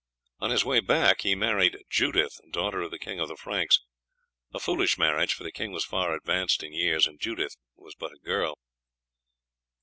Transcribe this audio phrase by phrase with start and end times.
[0.39, 3.81] On his way back he married Judith, daughter of the King of the Franks;
[4.51, 8.11] a foolish marriage, for the king was far advanced in years and Judith was but
[8.11, 8.57] a girl.